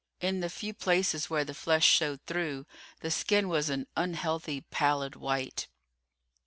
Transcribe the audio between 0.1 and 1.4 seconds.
In the few places